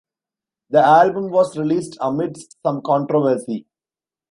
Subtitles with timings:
[0.71, 3.67] The album was released amidst some controversy.